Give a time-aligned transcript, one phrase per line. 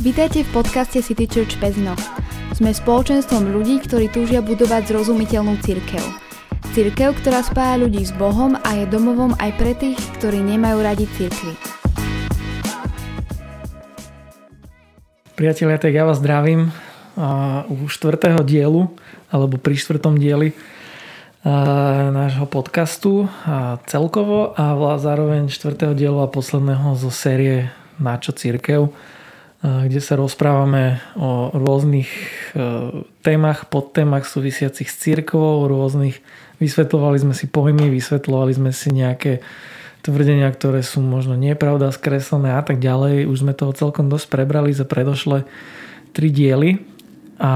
[0.00, 1.92] Vítajte v podcaste City Church Pezno.
[2.56, 6.00] Sme spoločenstvom ľudí, ktorí túžia budovať zrozumiteľnú cirkev.
[6.72, 11.04] Cirkev, ktorá spája ľudí s Bohom a je domovom aj pre tých, ktorí nemajú radi
[11.04, 11.52] cirkvy.
[15.36, 16.72] Priatelia, tak ja vás zdravím
[17.68, 18.88] u štvrtého dielu,
[19.28, 20.56] alebo pri štvrtom dieli
[22.16, 27.68] nášho podcastu uh, celkovo a zároveň štvrtého dielu a posledného zo série
[28.00, 28.88] Načo církev
[29.60, 32.20] kde sa rozprávame o rôznych e,
[33.20, 36.24] témach, podtémach súvisiacich s církvou, rôznych,
[36.64, 39.44] vysvetľovali sme si pojmy, vysvetľovali sme si nejaké
[40.00, 43.28] tvrdenia, ktoré sú možno nepravda, skreslené a tak ďalej.
[43.28, 45.44] Už sme toho celkom dosť prebrali za predošle
[46.16, 46.80] tri diely
[47.36, 47.52] a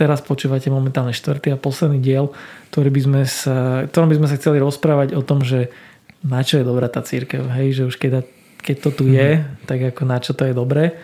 [0.00, 2.32] teraz počúvate momentálne štvrtý a posledný diel,
[2.72, 5.68] ktorý by sme sa, ktorom by sme sa chceli rozprávať o tom, že
[6.24, 8.24] na čo je dobrá tá církev, hej, že už keď
[8.64, 9.68] keď to tu je, mm.
[9.68, 10.96] tak ako na čo to je dobré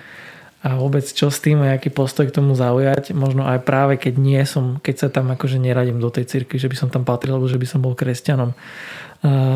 [0.61, 4.15] a vôbec čo s tým a aký postoj k tomu zaujať, možno aj práve keď
[4.21, 7.41] nie som, keď sa tam akože neradím do tej cirkvi, že by som tam patril,
[7.41, 8.53] alebo že by som bol kresťanom.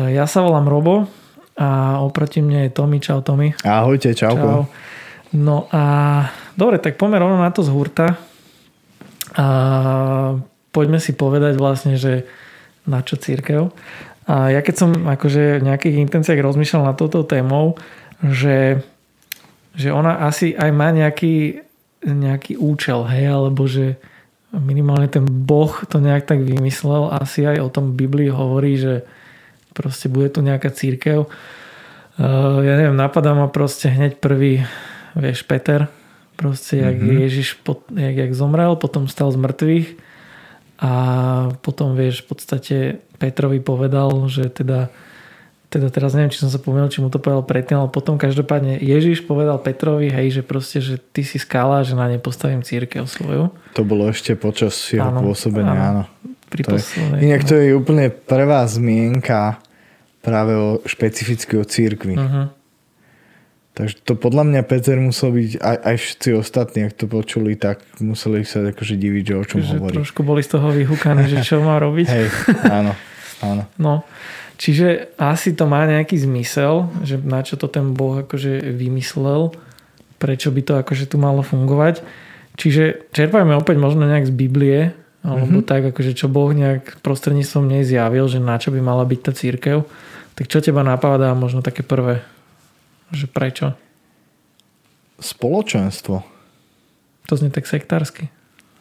[0.09, 1.05] Ja sa volám Robo
[1.61, 2.97] a oproti mne je Tomi.
[2.97, 3.53] Čau Tomi.
[3.61, 4.33] Ahojte, čau.
[4.33, 4.61] Čau.
[5.37, 5.83] No a
[6.57, 8.17] dobre, tak poďme rovno na to z hurta.
[9.37, 9.45] A
[10.73, 12.25] poďme si povedať vlastne, že
[12.89, 13.69] na čo církev.
[14.25, 17.77] A ja keď som akože v nejakých intenciách rozmýšľal nad touto témou,
[18.23, 18.85] že,
[19.75, 21.65] že ona asi aj má nejaký,
[22.05, 23.99] nejaký účel, hej, alebo že
[24.55, 27.11] minimálne ten Boh to nejak tak vymyslel.
[27.11, 29.03] Asi aj o tom Biblii hovorí, že
[29.75, 31.27] proste bude tu nejaká církev.
[32.15, 34.63] Uh, ja neviem, napadá ma proste hneď prvý,
[35.19, 35.91] vieš, Peter,
[36.39, 37.19] proste jak mm-hmm.
[37.27, 37.47] Ježiš,
[37.91, 39.87] jak, jak zomrel, potom stal z mŕtvych
[40.79, 40.91] a
[41.59, 42.77] potom vieš v podstate
[43.19, 44.91] Petrovi povedal, že teda
[45.75, 48.79] teda teraz neviem, či som sa pomýlil, či mu to povedal predtým, ale potom každopádne
[48.79, 53.03] Ježiš povedal Petrovi, hej, že proste, že ty si skala, že na ne postavím církev
[53.03, 53.51] svoju.
[53.75, 56.03] To bolo ešte počas jeho áno, pôsobenia, áno.
[56.07, 56.31] áno.
[56.55, 56.83] To je,
[57.19, 59.59] inak to je úplne prvá zmienka
[60.23, 62.15] práve o špecificky o církvi.
[62.15, 62.47] Uh-huh.
[63.75, 67.83] Takže to podľa mňa Peter musel byť, aj, aj všetci ostatní, ak to počuli, tak
[67.99, 69.99] museli sa akože diviť, že o čom že hovorí.
[69.99, 72.07] Trošku boli z toho vyhúkaní, že čo má robiť.
[72.07, 72.27] Hej,
[72.71, 72.95] áno,
[73.43, 73.67] áno.
[73.75, 74.07] No,
[74.57, 79.55] čiže asi to má nejaký zmysel, že na čo to ten Boh akože vymyslel,
[80.19, 82.01] prečo by to akože tu malo fungovať.
[82.55, 84.79] Čiže čerpajme opäť možno nejak z Biblie,
[85.25, 85.69] alebo mm-hmm.
[85.69, 89.31] tak, akože čo Boh nejak prostredníctvom nej zjavil, že na čo by mala byť tá
[89.33, 89.77] církev.
[90.37, 92.21] Tak čo teba napadá možno také prvé?
[93.09, 93.67] Že prečo?
[95.17, 96.21] Spoločenstvo.
[97.25, 98.29] To znie tak sektársky.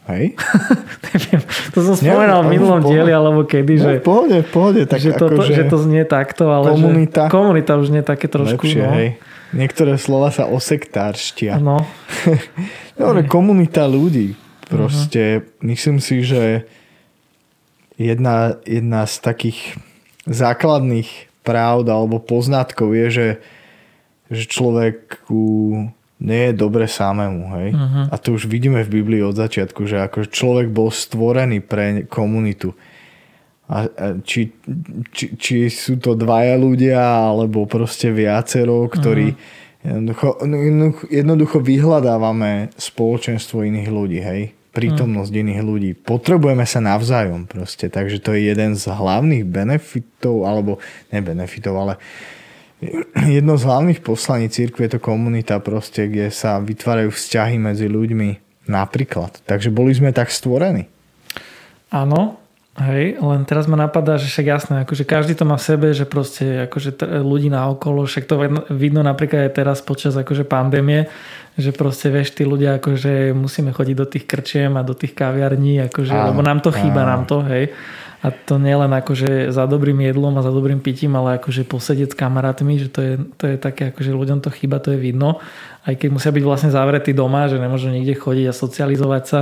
[0.05, 0.37] Hej?
[1.09, 1.41] Neviem,
[1.73, 5.01] to som spomenal v minulom dieli, alebo kedy, no, že, v pohode, v pohode, tak
[5.01, 8.27] že, to, ako, že, že to znie takto, ale komunita, že komunita už nie také
[8.29, 8.69] trošku.
[8.69, 8.93] Lepšie, no.
[9.01, 9.09] hej.
[9.55, 11.63] Niektoré slova sa osektárštia.
[11.63, 11.87] No.
[13.01, 14.37] Dobre, komunita ľudí.
[14.67, 15.69] Proste uh-huh.
[15.73, 16.67] myslím si, že
[17.97, 19.79] jedna, jedna z takých
[20.27, 23.29] základných pravd alebo poznatkov je, že
[24.33, 25.45] že človeku
[26.25, 27.69] nie je dobre samému, hej.
[27.77, 28.09] Uh-huh.
[28.09, 32.73] A to už vidíme v Biblii od začiatku, že ako človek bol stvorený pre komunitu.
[33.69, 33.89] A,
[34.25, 34.49] či,
[35.13, 39.85] či, či sú to dvaja ľudia, alebo proste viacero, ktorí uh-huh.
[39.85, 40.29] jednoducho,
[41.13, 44.43] jednoducho vyhľadávame spoločenstvo iných ľudí, hej
[44.75, 45.45] prítomnosť uh-huh.
[45.47, 45.91] iných ľudí.
[45.95, 50.83] Potrebujeme sa navzájom proste, takže to je jeden z hlavných benefitov, alebo
[51.15, 51.95] ne benefitov, ale
[53.29, 58.45] jedno z hlavných poslaní církve je to komunita proste, kde sa vytvárajú vzťahy medzi ľuďmi
[58.69, 59.45] napríklad.
[59.45, 60.89] Takže boli sme tak stvorení.
[61.93, 62.41] Áno,
[62.81, 66.09] hej, len teraz ma napadá, že však jasné, akože každý to má v sebe, že
[66.09, 68.35] proste akože ľudí na okolo, však to
[68.75, 71.07] vidno napríklad aj teraz počas akože pandémie,
[71.55, 75.87] že proste vieš, tí ľudia akože musíme chodiť do tých krčiem a do tých kaviarní,
[75.87, 77.11] akože, áno, lebo nám to chýba, áno.
[77.15, 77.71] nám to, hej.
[78.25, 82.17] A to nie len akože za dobrým jedlom a za dobrým pitím, ale akože posedieť
[82.17, 85.45] s kamarátmi, že to je, to je také, akože ľuďom to chýba, to je vidno.
[85.85, 89.41] Aj keď musia byť vlastne zavretí doma, že nemôžu nikde chodiť a socializovať sa,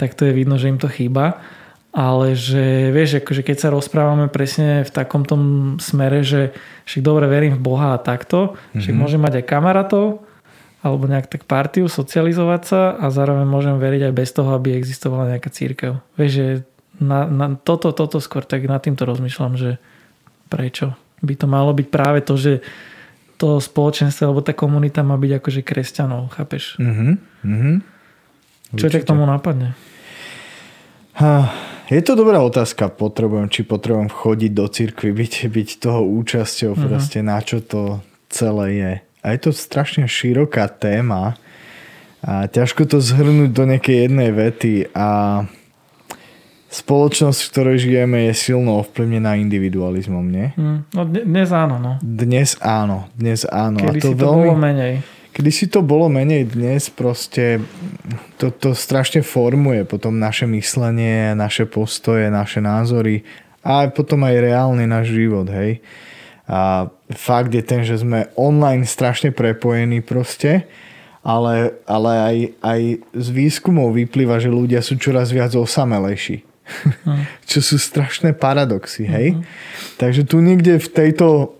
[0.00, 1.44] tak to je vidno, že im to chýba.
[1.92, 5.42] Ale že vieš, akože keď sa rozprávame presne v takom tom
[5.76, 6.56] smere, že
[6.88, 8.80] však dobre verím v Boha a takto, mm-hmm.
[8.80, 10.24] však môžem mať aj kamarátov,
[10.80, 15.36] alebo nejak tak partiu, socializovať sa a zároveň môžem veriť aj bez toho, aby existovala
[15.36, 16.00] nejaká církev.
[16.20, 16.46] Vieš, že
[17.00, 19.76] na, na toto, toto skôr tak nad týmto rozmýšľam, že
[20.48, 22.64] prečo by to malo byť práve to, že
[23.36, 26.80] to spoločenstvo alebo tá komunita má byť akože kresťanov, chápeš?
[26.80, 27.12] Mm-hmm.
[27.44, 27.76] Mm-hmm.
[28.80, 29.76] Čo ťa k tomu napadne?
[31.88, 36.88] Je to dobrá otázka, potrebujem, či potrebujem chodiť do cirkvi, byť, byť toho účasťou, mm-hmm.
[36.88, 38.92] proste na čo to celé je.
[39.24, 41.36] A je to strašne široká téma,
[42.26, 45.44] A ťažko to zhrnúť do nejakej jednej vety a
[46.70, 50.50] spoločnosť, v ktorej žijeme, je silno ovplyvnená individualizmom, nie?
[50.58, 51.92] Mm, no dnes áno, no.
[52.02, 53.78] Dnes áno, dnes áno.
[53.78, 54.94] Kedy a to, si to veľmi, bolo menej.
[55.30, 57.60] Kedy si to bolo menej, dnes proste
[58.40, 63.22] to, to strašne formuje potom naše myslenie, naše postoje, naše názory
[63.66, 65.82] a potom aj reálny náš život, hej.
[66.46, 70.66] A fakt je ten, že sme online strašne prepojení proste,
[71.26, 72.80] ale, ale aj, aj
[73.18, 76.46] z výskumov vyplýva, že ľudia sú čoraz viac osamelejší.
[77.06, 77.24] Mm.
[77.50, 79.34] Čo sú strašné paradoxy, hej?
[79.34, 79.96] Mm-hmm.
[80.00, 81.56] Takže tu niekde v tejto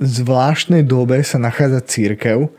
[0.00, 2.52] zvláštnej dobe sa nachádza církev.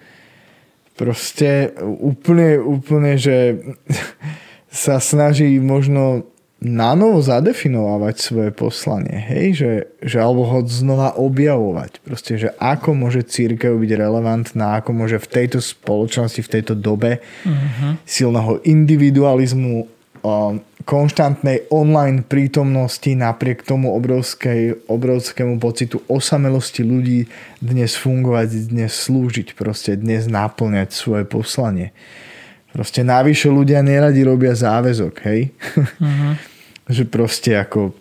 [0.97, 3.61] Proste úplne, úplne, že
[4.73, 6.25] sa snaží možno
[6.57, 9.71] na novo zadefinovať svoje poslanie, hej, že,
[10.01, 12.01] že alebo ho znova objavovať.
[12.01, 17.21] Proste, že ako môže církev byť relevantná, ako môže v tejto spoločnosti, v tejto dobe
[17.21, 18.01] uh-huh.
[18.09, 19.85] silného individualizmu,
[20.87, 27.27] konštantnej online prítomnosti napriek tomu obrovskej, obrovskému pocitu osamelosti ľudí
[27.59, 31.91] dnes fungovať, dnes slúžiť, proste dnes naplňať svoje poslanie.
[32.71, 35.51] Proste navyše ľudia neradi robia záväzok, hej?
[35.75, 36.39] Uh-huh.
[36.95, 37.91] že proste ako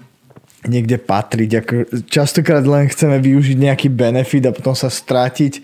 [0.71, 1.51] niekde patriť.
[1.63, 1.75] Ako
[2.07, 5.59] častokrát len chceme využiť nejaký benefit a potom sa strátiť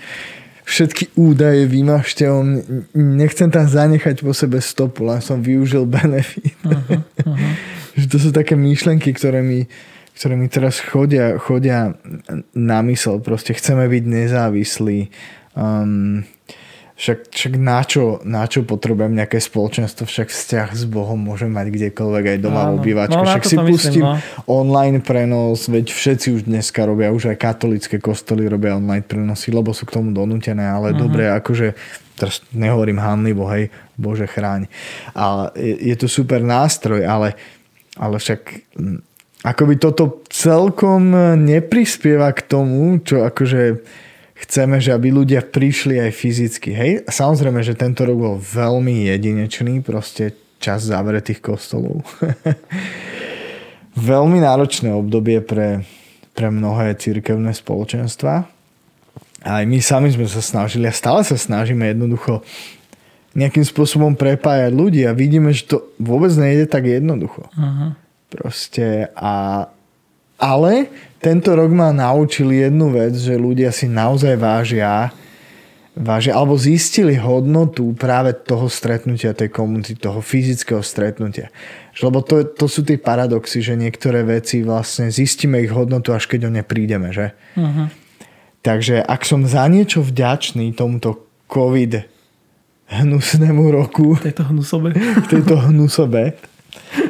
[0.64, 2.62] všetky údaje vymažte, on,
[2.94, 6.54] nechcem tam zanechať po sebe stopu, len som využil benefit.
[6.62, 7.52] Uh-huh, uh-huh.
[7.98, 9.66] že to sú také myšlenky, ktoré mi,
[10.14, 11.98] ktoré mi teraz chodia, chodia
[12.54, 13.18] na mysel.
[13.18, 14.98] Proste chceme byť nezávislí.
[15.52, 16.24] Um,
[17.02, 21.75] však, však na, čo, na čo potrebujem nejaké spoločenstvo, však vzťah s Bohom môžem mať
[21.75, 23.19] kdekoľvek aj doma v obývačke.
[23.19, 24.14] No, však si pustím myslím, no.
[24.46, 29.75] online prenos, veď všetci už dneska robia, už aj katolické kostoly robia online prenosy, lebo
[29.75, 31.02] sú k tomu donútené, ale uh-huh.
[31.02, 31.75] dobre, akože
[32.14, 34.70] teraz nehovorím hanlivo, hej, Bože chráň.
[35.19, 37.34] A je, je to super nástroj, ale,
[37.98, 38.62] ale však
[39.43, 43.82] akoby toto celkom neprispieva k tomu, čo akože
[44.42, 46.70] chceme, že aby ľudia prišli aj fyzicky.
[46.74, 46.92] Hej?
[47.06, 52.02] Samozrejme, že tento rok bol veľmi jedinečný, proste čas zavretých kostolov.
[53.98, 55.86] veľmi náročné obdobie pre,
[56.32, 58.46] pre mnohé církevné spoločenstva.
[59.42, 62.46] Aj my sami sme sa snažili a stále sa snažíme jednoducho
[63.32, 67.48] nejakým spôsobom prepájať ľudí a vidíme, že to vôbec nejde tak jednoducho.
[67.56, 67.96] Uh-huh.
[68.28, 69.66] Proste a
[70.42, 70.90] ale
[71.22, 75.14] tento rok ma naučil jednu vec, že ľudia si naozaj vážia,
[75.94, 81.54] vážia alebo zistili hodnotu práve toho stretnutia, tej komunity, toho fyzického stretnutia.
[82.02, 86.50] Lebo to, to sú tie paradoxy, že niektoré veci vlastne zistíme ich hodnotu, až keď
[86.50, 87.38] o ne prídeme, že?
[87.54, 87.86] Uh-huh.
[88.66, 92.02] Takže ak som za niečo vďačný tomuto COVID
[92.92, 94.18] hnusnému roku.
[94.18, 94.92] Tejto hnusobe.
[95.30, 96.51] Tejto hnusobe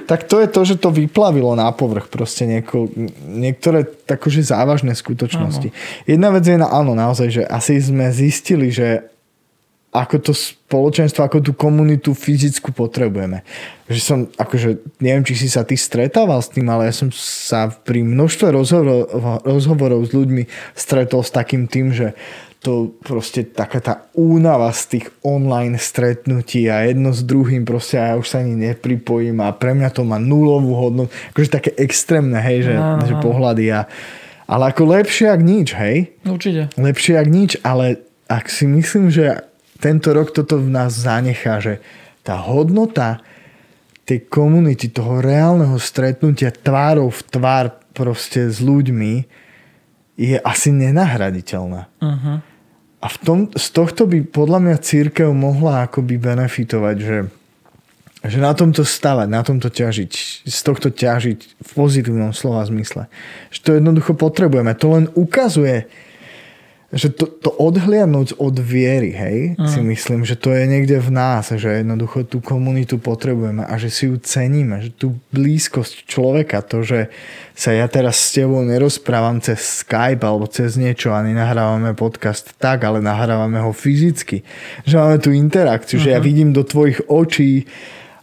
[0.06, 2.90] tak to je to, že to vyplavilo na povrch proste nieko,
[3.26, 5.68] niektoré takože závažné skutočnosti.
[5.70, 5.78] Áno.
[6.06, 9.06] Jedna vec je, áno, naozaj, že asi sme zistili, že
[9.92, 13.44] ako to spoločenstvo, ako tú komunitu fyzickú potrebujeme.
[13.92, 17.68] Že som, akože, neviem, či si sa ty stretával s tým, ale ja som sa
[17.68, 19.12] pri množstve rozhovorov,
[19.44, 22.16] rozhovorov s ľuďmi stretol s takým tým, že
[22.62, 28.14] to proste taká tá únava z tých online stretnutí a jedno s druhým proste a
[28.14, 31.10] ja už sa ani nepripojím a pre mňa to má nulovú hodnotu.
[31.34, 33.80] Akože také extrémne, hej, že, no, že pohľady a
[34.46, 36.12] ale ako lepšie ak nič, hej?
[36.28, 36.68] Určite.
[36.76, 39.48] Lepšie ak nič, ale ak si myslím, že
[39.80, 41.80] tento rok toto v nás zanechá, že
[42.22, 43.24] tá hodnota
[44.06, 47.66] tej komunity, toho reálneho stretnutia tvárov v tvár
[47.96, 49.24] proste s ľuďmi
[50.20, 51.88] je asi nenahraditeľná.
[51.98, 52.36] Uh-huh.
[53.02, 57.18] A v tom, z tohto by podľa mňa církev mohla akoby benefitovať, že,
[58.22, 60.12] že na tomto stavať, na tomto ťažiť,
[60.46, 63.10] z tohto ťažiť v pozitívnom slova zmysle.
[63.50, 64.70] Že to jednoducho potrebujeme.
[64.78, 65.90] To len ukazuje,
[66.92, 69.64] že to, to odhliadnúť od viery, hej, uh-huh.
[69.64, 73.88] si myslím, že to je niekde v nás, že jednoducho tú komunitu potrebujeme a že
[73.88, 77.08] si ju ceníme, že tú blízkosť človeka, to, že
[77.56, 82.84] sa ja teraz s tebou nerozprávam cez Skype alebo cez niečo a nenahrávame podcast tak,
[82.84, 84.44] ale nahrávame ho fyzicky,
[84.84, 86.04] že máme tú interakciu, uh-huh.
[86.04, 86.26] že ja mhm.
[86.28, 87.64] vidím do tvojich očí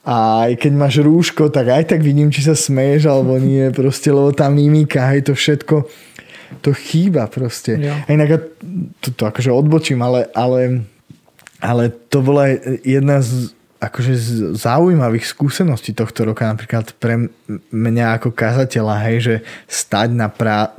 [0.05, 4.13] a aj keď máš rúško, tak aj tak vidím, či sa smeješ alebo nie, proste,
[4.13, 5.89] lebo tá mimika, hej, to všetko
[6.61, 7.77] to chýba proste.
[7.77, 8.05] Ja.
[8.05, 8.49] A inak
[8.99, 10.83] to, to akože odbočím, ale, ale,
[11.61, 12.49] ale to bola
[12.83, 14.29] jedna z akože z
[14.59, 17.31] zaujímavých skúseností tohto roka, napríklad pre
[17.71, 19.35] mňa ako kazateľa, hej, že
[19.71, 20.75] stať na, pra,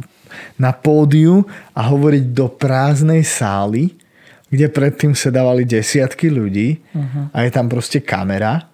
[0.61, 3.97] na pódiu a hovoriť do prázdnej sály
[4.51, 7.31] kde predtým sedávali desiatky ľudí uh-huh.
[7.31, 8.67] a je tam proste kamera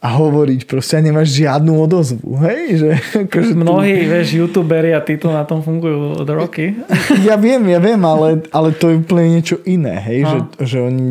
[0.00, 2.40] a hovoriť proste a nemáš žiadnu odozvu.
[2.40, 2.60] Hej?
[2.80, 2.90] Že,
[3.28, 4.08] akože Mnohí, tu...
[4.08, 6.72] vieš, youtuberi a títo na tom fungujú od roky.
[7.28, 10.00] Ja viem, ja viem, ale, ale to je úplne niečo iné.
[10.00, 10.20] Hej?
[10.24, 10.30] No.
[10.30, 11.06] Že, že oni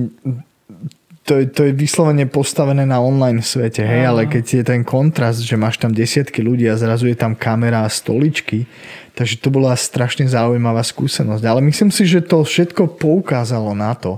[1.30, 5.46] to je, to je vyslovene postavené na online svete, hej, ale keď je ten kontrast,
[5.46, 8.66] že máš tam desiatky ľudí a zrazu je tam kamera a stoličky,
[9.14, 11.46] takže to bola strašne zaujímavá skúsenosť.
[11.46, 14.18] Ale myslím si, že to všetko poukázalo na to,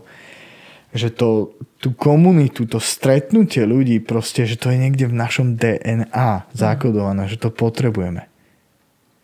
[0.95, 1.51] že to,
[1.81, 7.41] tú komunitu, to stretnutie ľudí proste, že to je niekde v našom DNA zakodované, že
[7.41, 8.29] to potrebujeme.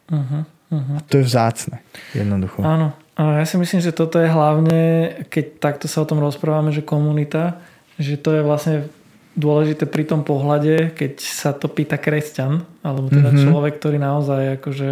[0.10, 0.42] Uh-huh,
[0.74, 0.98] uh-huh.
[0.98, 1.86] A to je vzácne,
[2.18, 2.66] jednoducho.
[2.66, 2.98] Áno.
[3.18, 4.82] A ja si myslím, že toto je hlavne,
[5.30, 7.62] keď takto sa o tom rozprávame, že komunita,
[8.02, 8.90] že to je vlastne
[9.38, 13.46] dôležité pri tom pohľade, keď sa to pýta kresťan, alebo teda mm-hmm.
[13.46, 14.90] človek, ktorý naozaj akože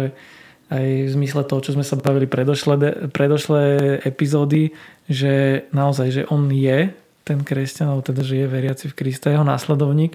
[0.70, 3.62] aj v zmysle toho, čo sme sa bavili predošlé, predošlé
[4.02, 4.74] epizódy,
[5.06, 6.94] že naozaj, že on je
[7.26, 10.14] ten kresťan, alebo teda, že je veriaci v Krista, jeho následovník,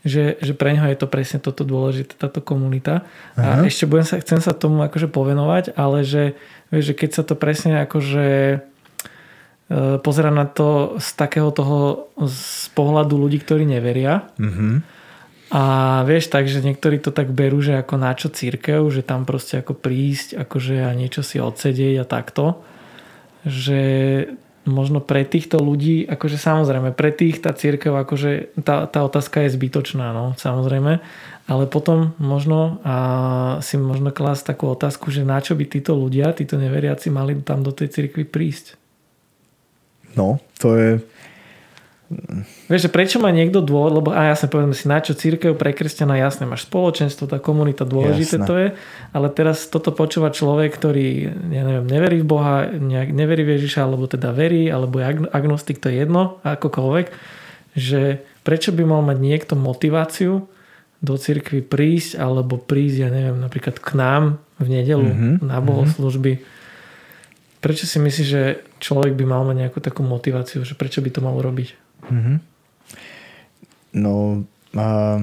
[0.00, 3.04] že, že pre ňoho je to presne toto dôležité, táto komunita.
[3.36, 3.60] Aha.
[3.60, 6.40] A ešte budem sa, chcem sa tomu akože povenovať, ale že,
[6.72, 8.58] vieš, že keď sa to presne akože
[9.68, 14.24] E, pozerať na to z takého toho z pohľadu ľudí, ktorí neveria.
[14.40, 14.74] Mm-hmm.
[15.52, 15.64] A
[16.08, 19.60] vieš tak, že niektorí to tak berú, že ako na čo církev, že tam proste
[19.60, 22.64] ako prísť akože a niečo si odsedieť a takto.
[23.44, 23.80] Že
[24.68, 29.56] možno pre týchto ľudí, akože samozrejme, pre tých tá církev, akože tá, tá otázka je
[29.56, 31.00] zbytočná, no, samozrejme.
[31.48, 32.96] Ale potom možno a
[33.64, 37.64] si možno klásť takú otázku, že na čo by títo ľudia, títo neveriaci mali tam
[37.64, 38.76] do tej církvy prísť.
[40.12, 40.90] No, to je...
[42.72, 45.76] Vieš, že prečo má niekto dôvod, lebo a jasne povedzme si, na čo církev pre
[45.76, 48.48] kresťana, jasne máš spoločenstvo, tá komunita, dôležité jasne.
[48.48, 48.68] to je,
[49.12, 51.08] ale teraz toto počúva človek, ktorý,
[51.52, 55.84] ja neviem, neverí v Boha, nejak, neverí v Ježiša, alebo teda verí, alebo je agnostik,
[55.84, 57.06] to je jedno, akokoľvek,
[57.76, 60.48] že prečo by mal mať niekto motiváciu
[61.04, 65.34] do cirkvi prísť, alebo prísť, ja neviem, napríklad k nám v nedelu mm-hmm.
[65.44, 66.56] na bohoslužby, mm-hmm
[67.58, 71.18] Prečo si myslíš, že človek by mal mať nejakú takú motiváciu, že prečo by to
[71.18, 71.87] mal robiť?
[72.08, 72.36] Mm-hmm.
[73.98, 74.44] No,
[74.76, 75.18] a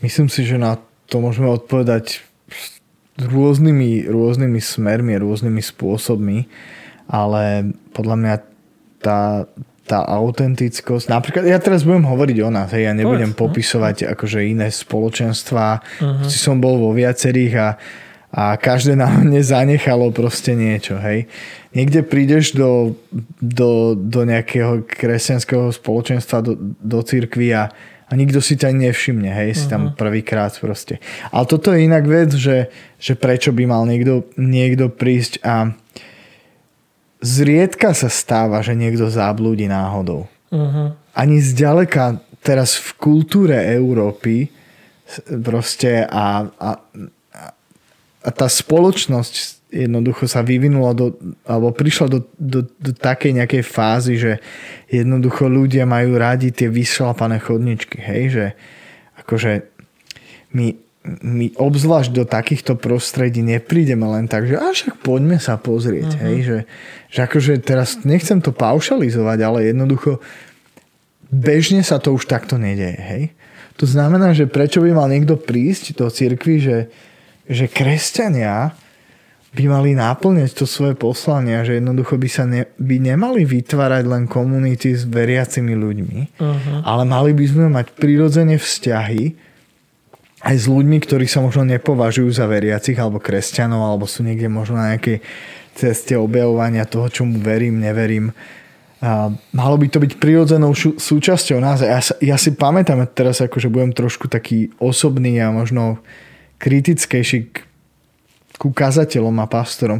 [0.00, 0.78] myslím si, že na
[1.10, 2.22] to môžeme odpovedať
[3.20, 6.48] rôznymi, rôznymi smermi, rôznymi spôsobmi,
[7.10, 8.34] ale podľa mňa
[9.02, 9.44] tá,
[9.84, 13.40] tá autentickosť, napríklad ja teraz budem hovoriť o nás, hej, ja nebudem Povedz, no.
[13.44, 14.06] popisovať no.
[14.16, 16.24] akože iné spoločenstva, uh-huh.
[16.24, 17.68] si som bol vo viacerých a
[18.32, 21.28] a každé na mne zanechalo proste niečo, hej.
[21.76, 22.96] Niekde prídeš do,
[23.40, 27.68] do, do nejakého kresťanského spoločenstva, do, do církvy a,
[28.08, 29.60] a nikto si ťa nevšimne, hej, uh-huh.
[29.60, 30.00] si tam mhm.
[30.00, 30.98] prvýkrát proste.
[31.28, 35.76] Ale toto je inak vec, že, že prečo by mal niekto, niekto prísť a
[37.22, 40.26] zriedka sa stáva, že niekto zablúdi náhodou.
[40.52, 40.92] Uh-huh.
[41.16, 44.50] Ani zďaleka teraz v kultúre Európy
[45.40, 46.70] proste a, a
[48.22, 51.16] a tá spoločnosť jednoducho sa vyvinula do,
[51.48, 54.32] alebo prišla do, do, do takej nejakej fázy, že
[54.92, 58.46] jednoducho ľudia majú radi tie vyšlapané chodničky, hej, že
[59.24, 59.64] akože
[60.52, 60.76] my,
[61.24, 66.24] my obzvlášť do takýchto prostredí neprídeme len tak, že až však poďme sa pozrieť, uh-huh.
[66.28, 66.58] hej, že,
[67.08, 70.20] že akože teraz nechcem to paušalizovať, ale jednoducho
[71.32, 73.24] bežne sa to už takto nedeje, hej.
[73.80, 76.76] To znamená, že prečo by mal niekto prísť do cirkvi, že
[77.48, 78.74] že kresťania
[79.52, 84.24] by mali náplňať to svoje poslanie, že jednoducho by sa ne, by nemali vytvárať len
[84.24, 86.78] komunity s veriacimi ľuďmi, uh-huh.
[86.88, 89.52] ale mali by sme mať prirodzene vzťahy
[90.42, 94.80] aj s ľuďmi, ktorí sa možno nepovažujú za veriacich alebo kresťanov, alebo sú niekde možno
[94.80, 95.20] na nejakej
[95.76, 98.32] ceste objavovania toho, čomu verím, neverím.
[99.02, 101.82] A malo by to byť prirodzenou súčasťou nás.
[101.82, 106.02] Ja, ja si pamätám, teraz akože budem trošku taký osobný a možno
[106.62, 107.66] kritickejší k,
[108.54, 109.98] ku kazateľom a pastorom.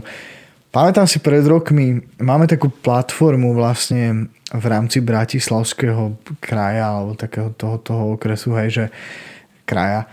[0.71, 7.77] Pamätám si pred rokmi, máme takú platformu vlastne v rámci Bratislavského kraja alebo takého toho,
[7.83, 8.85] toho okresu, hej, že
[9.67, 10.09] kraja,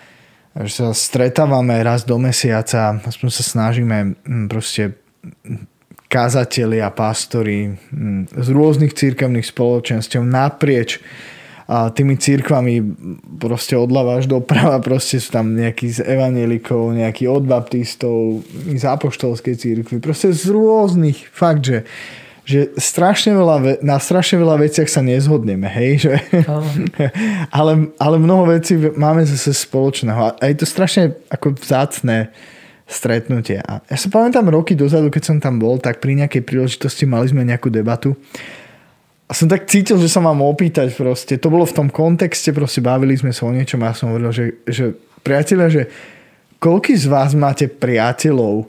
[0.66, 5.00] že sa stretávame raz do mesiaca, aspoň sa snažíme mm, proste
[6.10, 11.00] kazateli a pastori mm, z rôznych církevných spoločenstiev naprieč
[11.70, 12.82] a tými církvami
[13.38, 18.42] proste odľava až doprava, proste sú tam nejakí z evanelikov, nejakí od baptistov,
[18.74, 21.86] z apoštolskej církvy, proste z rôznych, fakt, že
[22.50, 26.16] že strašne veľa, na strašne veľa veciach sa nezhodneme, hej, že?
[27.54, 30.34] ale, ale mnoho vecí máme zase spoločného.
[30.34, 32.34] A je to strašne ako vzácne
[32.90, 33.62] stretnutie.
[33.62, 37.30] A ja sa pamätám roky dozadu, keď som tam bol, tak pri nejakej príležitosti mali
[37.30, 38.18] sme nejakú debatu
[39.30, 41.38] a som tak cítil, že sa mám opýtať proste.
[41.38, 44.34] To bolo v tom kontexte, proste bavili sme sa o niečom a ja som hovoril,
[44.34, 45.84] že, že priatelia, že
[46.58, 48.66] koľký z vás máte priateľov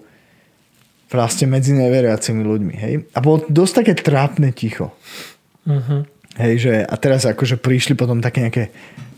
[1.09, 2.95] vlastne medzi neveriacimi ľuďmi, hej?
[3.17, 4.93] A bolo dosť také trápne ticho.
[5.65, 6.05] Uh-huh.
[6.37, 8.65] Hej, že a teraz akože prišli potom také nejaké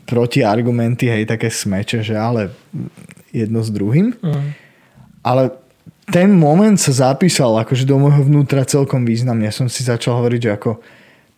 [0.07, 2.55] protiargumenty, hej, také smeče, že ale
[3.35, 4.15] jedno s druhým.
[4.15, 4.47] Uh-huh.
[5.27, 5.53] Ale
[6.07, 9.51] ten moment sa zapísal akože do môjho vnútra celkom významne.
[9.51, 10.71] Ja som si začal hovoriť, že ako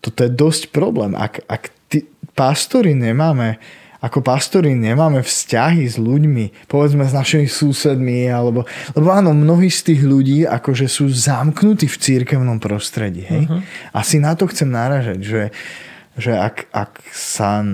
[0.05, 1.17] toto je dosť problém.
[1.17, 2.05] Ak, ak tí
[2.37, 3.57] pastori nemáme,
[4.05, 9.97] ako pastori nemáme vzťahy s ľuďmi, povedzme s našimi susedmi, alebo, lebo áno, mnohí z
[9.97, 13.25] tých ľudí akože sú zamknutí v církevnom prostredí.
[13.25, 13.49] Hej?
[13.49, 13.65] Uh-huh.
[13.97, 15.43] Asi na to chcem náražať, že,
[16.21, 17.65] že ak, ak sa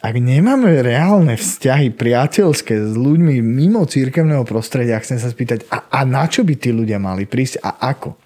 [0.00, 6.00] ak nemáme reálne vzťahy priateľské s ľuďmi mimo církevného prostredia, chcem sa spýtať, a, a
[6.08, 8.16] na čo by tí ľudia mali prísť a ako?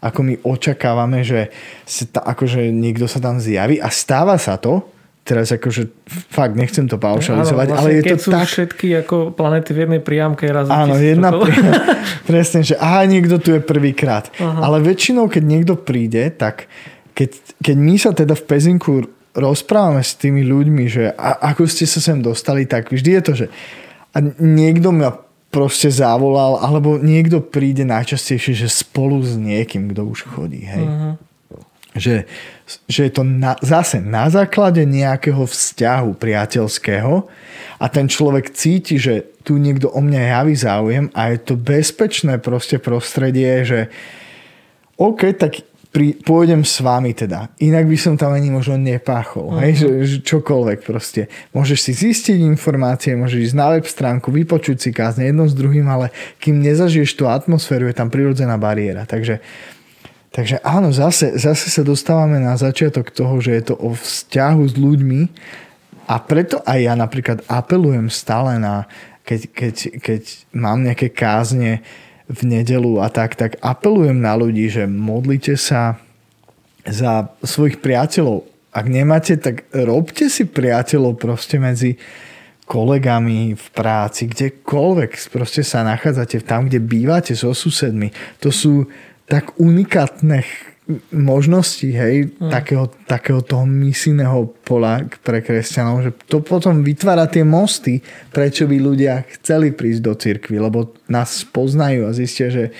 [0.00, 1.52] Ako my očakávame, že
[1.84, 4.80] sa akože niekto sa tam zjaví a stáva sa to,
[5.20, 5.92] teraz akože
[6.32, 8.46] fakt nechcem to paušalizovať, áno, vlastne, ale je keď to sú tak...
[8.48, 13.52] všetky ako planety v jednej priamke raz Áno, jedna priamka, presne, že aha, niekto tu
[13.54, 14.32] je prvýkrát.
[14.40, 16.66] Ale väčšinou, keď niekto príde, tak
[17.12, 17.30] keď,
[17.60, 18.92] keď my sa teda v Pezinku
[19.36, 23.32] rozprávame s tými ľuďmi, že a, ako ste sa sem dostali, tak vždy je to,
[23.44, 23.46] že
[24.10, 25.14] a niekto ma
[25.50, 30.62] proste zavolal, alebo niekto príde najčastejšie, že spolu s niekým, kto už chodí.
[30.62, 30.86] Hej?
[30.86, 31.14] Uh-huh.
[31.90, 32.22] Že,
[32.86, 37.26] že je to na, zase na základe nejakého vzťahu priateľského
[37.82, 42.38] a ten človek cíti, že tu niekto o mňa javí záujem a je to bezpečné
[42.38, 43.90] proste prostredie, že
[45.02, 47.50] OK, tak pri, pôjdem s vami teda.
[47.58, 49.50] Inak by som tam ani možno nepáchol.
[49.50, 49.62] Uh-huh.
[49.62, 49.82] Hej?
[49.82, 51.26] Že, že čokoľvek proste.
[51.50, 55.90] Môžeš si zistiť informácie, môžeš ísť na web stránku, vypočuť si kázne jedno s druhým,
[55.90, 59.02] ale kým nezažiješ tú atmosféru, je tam prirodzená bariéra.
[59.02, 59.42] Takže,
[60.30, 64.74] takže áno, zase, zase sa dostávame na začiatok toho, že je to o vzťahu s
[64.78, 65.20] ľuďmi
[66.06, 68.86] a preto aj ja napríklad apelujem stále na,
[69.26, 70.22] keď, keď, keď
[70.54, 71.82] mám nejaké kázne,
[72.30, 75.98] v nedelu a tak, tak apelujem na ľudí, že modlite sa
[76.86, 78.46] za svojich priateľov.
[78.70, 81.98] Ak nemáte, tak robte si priateľov proste medzi
[82.70, 88.14] kolegami v práci, kdekoľvek proste sa nachádzate, tam, kde bývate so susedmi.
[88.46, 88.86] To sú
[89.26, 90.46] tak unikátne
[91.14, 92.50] možností, hej, mm.
[92.50, 98.02] takého, takého toho misijného pola pre kresťanov, že to potom vytvára tie mosty,
[98.34, 102.70] prečo by ľudia chceli prísť do cirkvi, lebo nás poznajú a zistia, že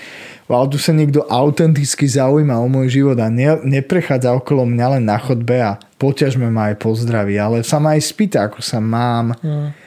[0.51, 5.03] wow, tu sa niekto autenticky zaujíma o môj život a ne, neprechádza okolo mňa len
[5.07, 9.35] na chodbe a poťažme ma aj pozdraví, ale sa ma aj spýta, ako sa mám.
[9.39, 9.80] Mm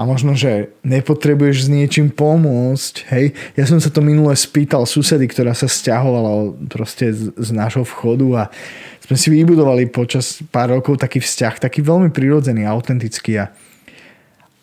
[0.00, 3.36] a možno, že nepotrebuješ s niečím pomôcť, hej.
[3.52, 8.24] Ja som sa to minule spýtal susedy, ktorá sa stiahovala proste z, z nášho vchodu
[8.32, 8.42] a
[9.04, 13.52] sme si vybudovali počas pár rokov taký vzťah, taký veľmi prirodzený, autentický a,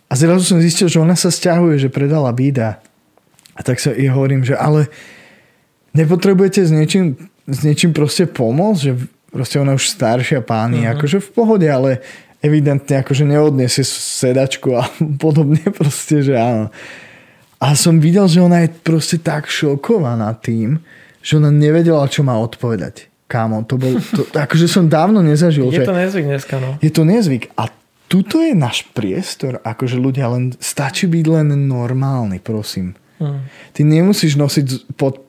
[0.10, 2.82] a zrazu som zistil, že ona sa stiahuje, že predala bída.
[3.54, 4.90] A tak sa jej hovorím, že ale
[5.94, 7.14] nepotrebujete s niečím,
[7.46, 8.94] s niečím proste pomôcť, že
[9.30, 10.98] proste ona už staršia páni, uh-huh.
[10.98, 12.02] akože v pohode, ale
[12.42, 14.86] evidentne akože neodniesie sedačku a
[15.24, 16.70] podobne proste, že áno.
[17.58, 20.78] A som videl, že ona je proste tak šokovaná tým,
[21.26, 23.10] že ona nevedela, čo má odpovedať.
[23.28, 25.74] Kámo, to bol, to, akože som dávno nezažil.
[25.74, 26.78] Je že, to nezvyk dneska, no.
[26.80, 27.50] Je to nezvyk.
[27.58, 27.74] A
[28.08, 32.94] tuto je náš priestor, akože ľudia len, stačí byť len normálny, prosím.
[33.18, 33.50] Hmm.
[33.74, 35.26] Ty nemusíš nosiť pod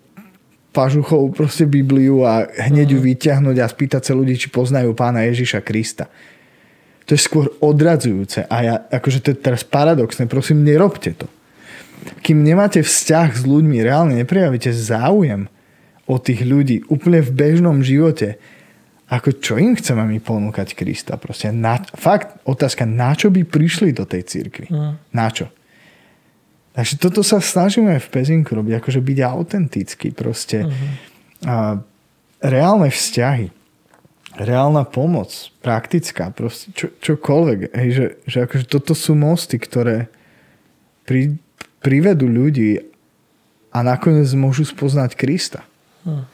[0.77, 2.94] pažuchou proste Bibliu a hneď hmm.
[2.94, 6.12] ju vyťahnuť a spýtať sa ľudí, či poznajú pána Ježiša Krista
[7.09, 8.44] to je skôr odradzujúce.
[8.53, 11.25] A ja, akože to je teraz paradoxné, prosím, nerobte to.
[12.21, 15.49] Kým nemáte vzťah s ľuďmi, reálne neprejavíte záujem
[16.05, 18.37] o tých ľudí úplne v bežnom živote,
[19.09, 21.16] ako čo im chceme my ponúkať Krista?
[21.16, 24.68] Proste na, fakt, otázka, na čo by prišli do tej církvy?
[24.68, 25.01] Mm.
[25.16, 25.49] Na čo?
[26.77, 30.68] Takže toto sa snažíme v Pezinku robiť, akože byť autentický proste.
[30.68, 30.90] Mm-hmm.
[31.49, 31.81] A
[32.44, 33.58] reálne vzťahy
[34.36, 35.32] reálna pomoc,
[35.64, 37.58] praktická, proste čo, čokoľvek.
[37.72, 40.12] Hej, že, že akože toto sú mosty, ktoré
[41.08, 41.40] pri,
[41.80, 42.84] privedú ľudí
[43.72, 45.64] a nakoniec môžu spoznať Krista.
[46.04, 46.24] Hm.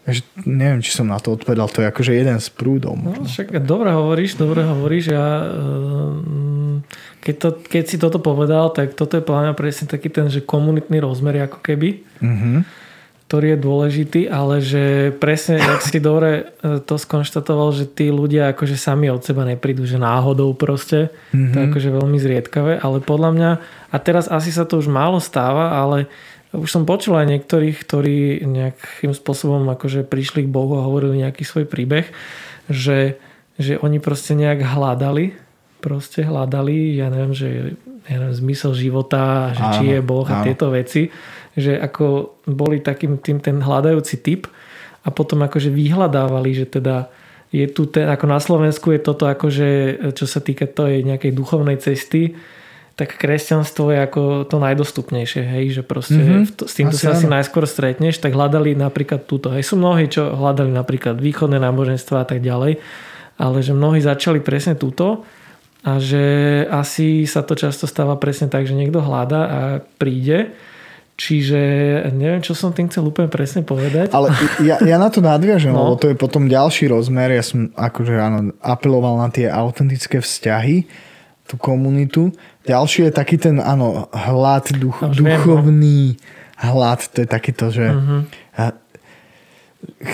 [0.00, 1.70] Takže neviem, či som na to odpovedal.
[1.70, 2.98] To je akože jeden z prúdov.
[2.98, 5.12] No, však dobre hovoríš, dobre hovoríš.
[5.12, 6.82] Ja, ehm,
[7.20, 10.98] keď, to, keď si toto povedal, tak toto je pláňa presne taký ten, že komunitný
[11.04, 12.02] rozmer ako keby.
[12.18, 12.88] Mm-hmm
[13.30, 18.50] ktorý je dôležitý, ale že presne, jak si dobre e, to skonštatoval, že tí ľudia
[18.50, 21.54] akože sami od seba neprídu, že náhodou proste, mm-hmm.
[21.54, 21.70] to je mhm.
[21.70, 23.50] akože veľmi zriedkavé, ale podľa mňa,
[23.94, 26.10] a teraz asi sa to už málo stáva, ale
[26.50, 31.46] už som počul aj niektorých, ktorí nejakým spôsobom akože prišli k Bohu a hovorili nejaký
[31.46, 32.10] svoj príbeh,
[32.66, 33.14] že,
[33.62, 35.38] že oni proste nejak hľadali,
[35.78, 37.78] proste hľadali, ja neviem, že
[38.10, 40.44] ja neviem, zmysel života, že áno, či je Boh a áno.
[40.50, 41.06] tieto veci
[41.58, 44.46] že ako boli takým tým ten hľadajúci typ
[45.02, 47.10] a potom akože vyhľadávali, že teda
[47.50, 49.68] je tu ten, ako na Slovensku je toto akože,
[50.14, 52.38] čo sa týka tej nejakej duchovnej cesty,
[52.94, 56.52] tak kresťanstvo je ako to najdostupnejšie, hej, že proste mm-hmm.
[56.52, 60.06] to, s týmto asi sa asi najskôr stretneš, tak hľadali napríklad túto, hej, sú mnohí,
[60.06, 62.76] čo hľadali napríklad východné náboženstva a tak ďalej,
[63.40, 65.24] ale že mnohí začali presne túto
[65.80, 66.22] a že
[66.68, 69.60] asi sa to často stáva presne tak, že niekto hľada a
[69.96, 70.52] príde
[71.20, 71.60] Čiže
[72.16, 74.08] neviem, čo som tým chcel úplne presne povedať.
[74.16, 74.32] Ale
[74.64, 75.84] ja, ja na to nadviažem, no.
[75.84, 77.36] lebo to je potom ďalší rozmer.
[77.36, 80.88] Ja som akože áno, apeloval na tie autentické vzťahy,
[81.44, 82.32] tú komunitu.
[82.64, 86.64] Ďalší je taký ten, áno, hlad, duch, duchovný viem, no.
[86.72, 87.04] hlad.
[87.12, 88.24] To je takýto, že uh-huh.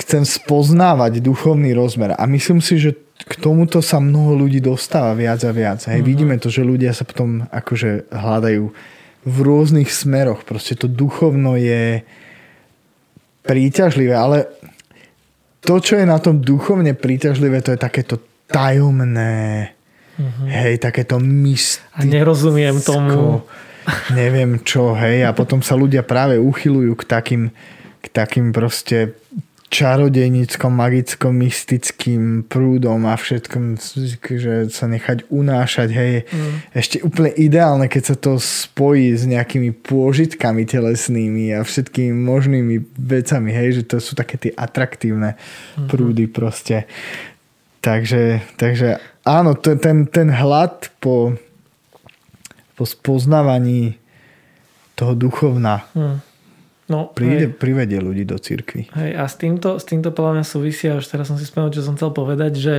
[0.03, 2.19] chcem spoznávať duchovný rozmer.
[2.19, 5.87] A myslím si, že k tomuto sa mnoho ľudí dostáva viac a viac.
[5.87, 6.09] Hej, uh-huh.
[6.11, 8.96] Vidíme to, že ľudia sa potom akože hľadajú
[9.27, 10.47] v rôznych smeroch.
[10.47, 12.07] Proste to duchovno je
[13.43, 14.47] príťažlivé, ale
[15.67, 19.75] to, čo je na tom duchovne príťažlivé, to je takéto tajomné,
[20.15, 20.47] uh-huh.
[20.47, 21.91] hej, takéto mystické.
[21.99, 23.43] A nerozumiem tomu.
[24.15, 27.43] Neviem čo, hej, a potom sa ľudia práve uchylujú k takým,
[28.03, 29.15] k takým proste
[29.67, 33.75] čarodejnickom, magickom, mystickým prúdom a všetkom,
[34.23, 36.13] že sa nechať unášať, hej.
[36.31, 36.55] Mm.
[36.71, 43.51] Ešte úplne ideálne, keď sa to spojí s nejakými pôžitkami telesnými a všetkými možnými vecami,
[43.51, 45.91] hej, že to sú také tie atraktívne mm.
[45.91, 46.87] prúdy proste.
[47.83, 51.35] Takže, takže áno, to, ten, ten hlad po,
[52.79, 53.99] po spoznávaní
[54.95, 56.36] toho duchovna mm
[56.87, 57.59] No, Príde, hej.
[57.59, 58.87] privedie ľudí do cirkvi.
[58.95, 61.83] Hej, a s týmto, s týmto podľa mňa súvisia, už teraz som si spomenul, čo
[61.83, 62.77] som chcel povedať, že,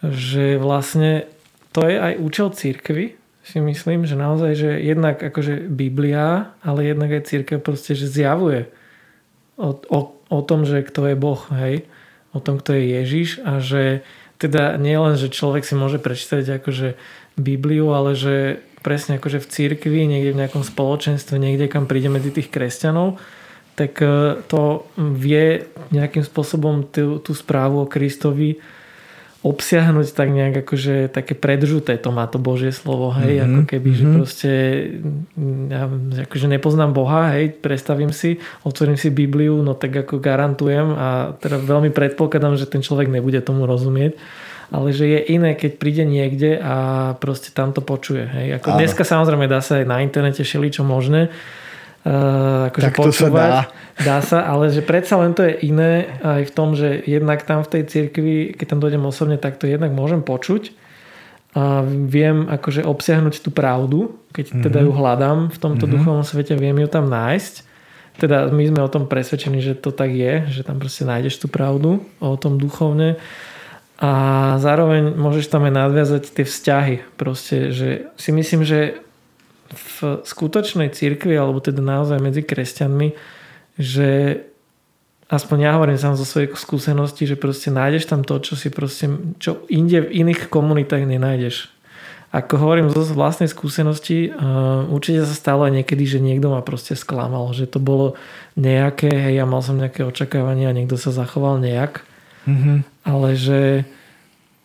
[0.00, 1.28] že vlastne
[1.76, 7.10] to je aj účel cirkvy, si myslím, že naozaj, že jednak akože Biblia, ale jednak
[7.12, 8.68] aj církev proste, že zjavuje
[9.56, 11.84] o, o, o tom, že kto je Boh, hej,
[12.32, 14.06] o tom, kto je Ježiš a že
[14.40, 16.96] teda nie len, že človek si môže prečítať akože
[17.36, 22.32] Bibliu, ale že presne akože v církvi, niekde v nejakom spoločenstve, niekde kam príde medzi
[22.32, 23.20] tých kresťanov,
[23.76, 28.60] tak e, to vie nejakým spôsobom tú, tú správu o Kristovi
[29.40, 33.48] obsiahnuť tak nejak akože také predžuté to má to Božie slovo, hej, mm-hmm.
[33.48, 34.00] ako keby, mm-hmm.
[34.00, 34.14] že mhm.
[34.20, 34.50] proste
[35.72, 35.82] ja
[36.28, 38.36] akože nepoznám Boha, hej, predstavím si,
[38.68, 43.40] otvorím si Bibliu, no tak ako garantujem a teda veľmi predpokladám, že ten človek nebude
[43.40, 44.20] tomu rozumieť
[44.70, 46.76] ale že je iné, keď príde niekde a
[47.18, 48.22] proste tam to počuje.
[48.22, 48.46] Hej.
[48.62, 51.26] Ako dneska samozrejme dá sa aj na internete čo možné,
[52.06, 53.50] uh, akože tak počúvať.
[53.50, 53.60] Sa dá.
[53.98, 57.66] dá sa, ale že predsa len to je iné aj v tom, že jednak tam
[57.66, 60.70] v tej cirkvi, keď tam dojdem osobne, tak to jednak môžem počuť
[61.50, 65.94] a viem akože obsiahnuť tú pravdu, keď teda ju hľadám v tomto mm-hmm.
[65.98, 67.66] duchovnom svete, viem ju tam nájsť.
[68.22, 71.50] Teda my sme o tom presvedčení, že to tak je, že tam proste nájdeš tú
[71.50, 73.18] pravdu o tom duchovne
[74.00, 74.10] a
[74.56, 76.94] zároveň môžeš tam aj nadviazať tie vzťahy.
[77.20, 78.96] Proste, že si myslím, že
[79.70, 83.12] v skutočnej cirkvi, alebo teda naozaj medzi kresťanmi,
[83.76, 84.40] že
[85.28, 89.36] aspoň ja hovorím sám zo svojej skúsenosti, že proste nájdeš tam to, čo si proste,
[89.36, 91.68] čo inde v iných komunitách nenájdeš.
[92.30, 96.94] Ako hovorím zo vlastnej skúsenosti, uh, určite sa stalo aj niekedy, že niekto ma proste
[96.94, 98.14] sklamal, že to bolo
[98.54, 102.06] nejaké, hej, ja mal som nejaké očakávania a niekto sa zachoval nejak
[102.46, 102.78] Mm-hmm.
[103.04, 103.60] Ale že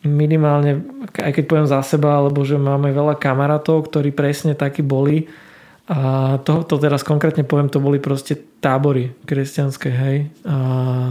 [0.06, 0.86] minimálne,
[1.18, 5.26] aj keď poviem za seba, alebo že máme veľa kamarátov, ktorí presne takí boli
[5.86, 10.58] a to, to teraz konkrétne poviem, to boli proste tábory kresťanské, hej, a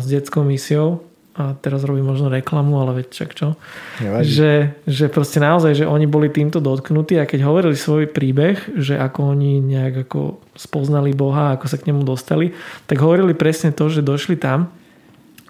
[0.03, 3.59] s detskou misiou a teraz robím možno reklamu, ale veď čak čo.
[4.03, 8.98] Že, že proste naozaj, že oni boli týmto dotknutí a keď hovorili svoj príbeh, že
[8.98, 12.55] ako oni nejak ako spoznali Boha, ako sa k nemu dostali,
[12.87, 14.70] tak hovorili presne to, že došli tam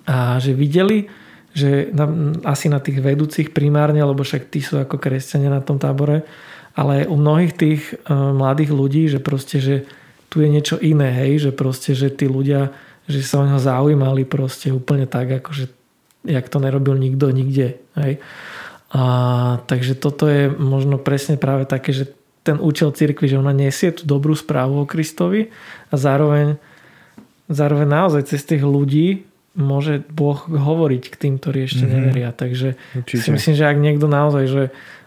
[0.05, 1.09] a že videli,
[1.55, 2.07] že na,
[2.45, 6.27] asi na tých vedúcich primárne, lebo však tí sú ako kresťania na tom tábore,
[6.75, 9.87] ale u mnohých tých uh, mladých ľudí, že proste, že
[10.29, 12.75] tu je niečo iné, hej, že proste, že tí ľudia,
[13.07, 15.71] že sa o neho zaujímali proste úplne tak, ako že
[16.27, 18.19] jak to nerobil nikto nikde, hej.
[18.95, 19.03] A,
[19.67, 22.11] takže toto je možno presne práve také, že
[22.45, 25.49] ten účel cirkvi, že ona nesie tú dobrú správu o Kristovi
[25.91, 26.61] a zároveň
[27.49, 31.95] zároveň naozaj cez tých ľudí môže Boh hovoriť k tým, ktorí ešte mm-hmm.
[31.95, 32.31] neveria.
[32.35, 33.23] Takže Určite.
[33.23, 34.63] si myslím, že ak niekto naozaj že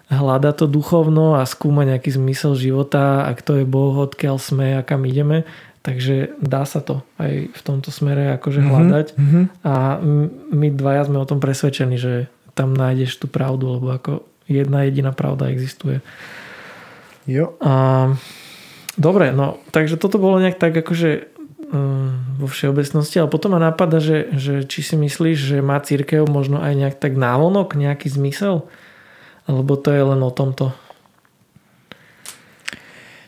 [0.07, 4.81] hľada to duchovno a skúma nejaký zmysel života a kto je Boh, odkiaľ sme a
[4.81, 5.43] kam ideme,
[5.83, 8.71] takže dá sa to aj v tomto smere akože mm-hmm.
[8.71, 9.43] hľadať mm-hmm.
[9.67, 9.75] a
[10.55, 15.11] my dvaja sme o tom presvedčení, že tam nájdeš tú pravdu, lebo ako jedna jediná
[15.11, 15.99] pravda existuje.
[17.27, 17.59] Jo.
[17.59, 18.15] A,
[18.95, 21.36] dobre, no takže toto bolo nejak tak akože
[22.37, 26.63] vo všeobecnosti, ale potom ma napadá, že, že či si myslíš, že má církev možno
[26.63, 28.63] aj nejak tak návonok, nejaký zmysel?
[29.47, 30.71] Alebo to je len o tomto?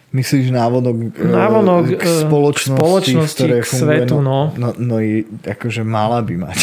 [0.09, 4.49] Myslíš návonok, e, návonok k e, spoločnosti, spoločnosti ktoré k svetu, no.
[4.57, 6.59] No, no, no i akože mala by mať.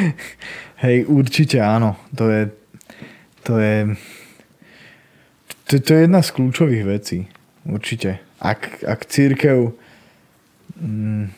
[0.84, 1.96] Hej, určite áno.
[2.12, 2.42] To je,
[3.46, 3.76] to je,
[5.64, 7.18] to, to je jedna z kľúčových vecí.
[7.64, 8.20] Určite.
[8.42, 9.77] Ak, ak církev
[10.78, 11.34] Mm,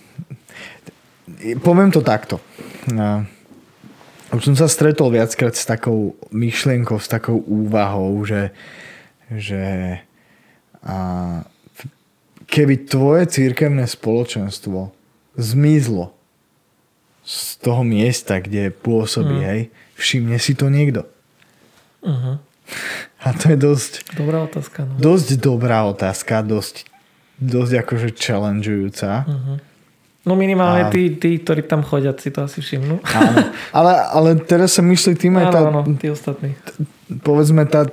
[1.64, 2.40] poviem to takto.
[4.30, 8.54] Už som sa stretol viackrát s takou myšlienkou, s takou úvahou, že,
[9.32, 9.98] že
[10.86, 11.42] a,
[12.46, 14.94] keby tvoje církevné spoločenstvo
[15.34, 16.14] zmizlo
[17.26, 19.46] z toho miesta, kde pôsobí, mm.
[19.46, 19.60] hej,
[19.94, 21.06] všimne si to niekto.
[22.00, 22.40] Uh-huh.
[23.20, 23.92] A to je dosť...
[24.16, 24.88] Dobrá otázka.
[24.88, 24.94] No.
[24.96, 26.89] Dosť dobrá otázka, dosť
[27.40, 29.24] dosť akože challengeujúca.
[29.24, 29.56] Uh-huh.
[30.20, 30.92] No minimálne a...
[30.92, 33.00] tí, tí, ktorí tam chodia, si to asi všimnú.
[33.00, 33.40] Áno.
[33.78, 35.60] Ale, ale teraz sa myslí tým aj tá...
[35.64, 36.52] Áno, tí ostatní.
[37.24, 37.88] Povedzme tá,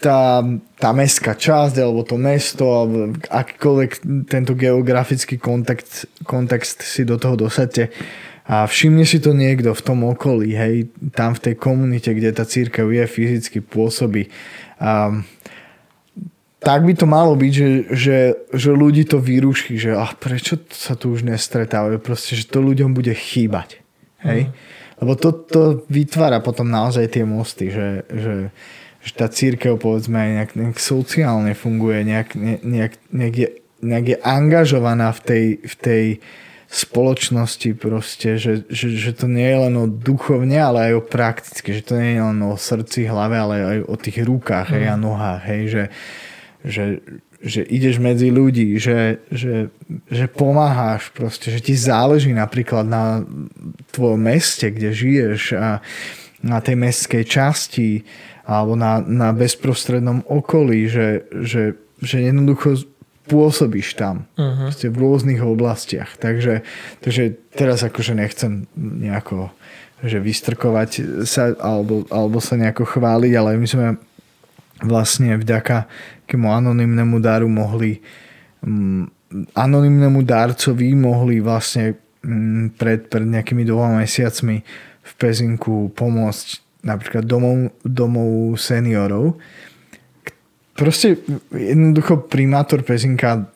[0.00, 0.40] tá,
[0.80, 3.90] tá mestská časť, alebo to mesto, alebo akýkoľvek
[4.24, 7.92] tento geografický kontext, kontext si do toho dosadte.
[8.44, 12.44] A všimne si to niekto v tom okolí, hej, tam v tej komunite, kde tá
[12.44, 14.28] církev je, fyzicky pôsobí.
[14.76, 15.24] Um,
[16.64, 18.18] tak by to malo byť, že, že,
[18.50, 22.96] že ľudí to vyruší, že ach, prečo sa tu už nestretávajú, proste, že to ľuďom
[22.96, 23.84] bude chýbať.
[24.24, 24.48] Hej?
[24.48, 24.52] Mm.
[25.04, 28.34] Lebo to, to vytvára potom naozaj tie mosty, že, že,
[29.04, 32.32] že tá církev povedzme aj nejak, nejak sociálne funguje, nejak,
[32.64, 33.48] nejak, nejak, je,
[33.84, 36.04] nejak je angažovaná v tej, v tej
[36.74, 41.70] spoločnosti proste, že, že, že to nie je len o duchovne, ale aj o prakticky,
[41.70, 44.74] že to nie je len o srdci, hlave, ale aj o tých rukách mm.
[44.74, 45.84] hej, a nohách, hej, že,
[46.64, 47.04] že,
[47.44, 49.68] že ideš medzi ľudí, že, že,
[50.08, 53.20] že pomáhaš proste, že ti záleží napríklad na
[53.92, 55.84] tvojom meste, kde žiješ a
[56.40, 58.04] na tej mestskej časti
[58.48, 62.84] alebo na, na bezprostrednom okolí, že, že, že jednoducho
[63.24, 64.68] pôsobíš tam uh-huh.
[64.68, 66.20] v rôznych oblastiach.
[66.20, 66.60] Takže,
[67.00, 69.52] takže teraz akože nechcem nejako
[70.04, 73.86] že vystrkovať sa alebo, alebo sa nejako chváliť, ale my sme
[74.84, 75.88] vlastne vďaka
[76.28, 78.04] takému anonimnému daru mohli
[78.64, 79.08] um,
[79.56, 84.62] anonimnému darcovi mohli vlastne um, pred, pred nejakými dvoma mesiacmi
[85.04, 89.40] v Pezinku pomôcť napríklad domov, domov seniorov.
[90.76, 91.22] Proste
[91.54, 93.48] jednoducho primátor Pezinka